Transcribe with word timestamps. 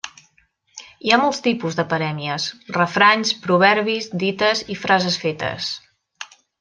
Hi 1.07 1.11
ha 1.13 1.17
molt 1.23 1.41
tipus 1.47 1.77
de 1.79 1.85
parèmies: 1.91 2.47
refranys, 2.79 3.35
proverbis, 3.45 4.09
dites 4.25 4.65
i 4.77 4.79
frases 4.87 5.19
fetes. 5.27 5.69